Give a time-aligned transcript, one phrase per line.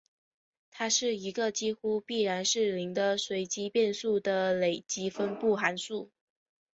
[0.71, 6.09] 它是一个几乎必然是零的随机变数的累积分布函数。